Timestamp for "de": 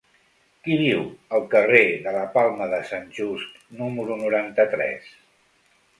2.07-2.13, 2.73-2.81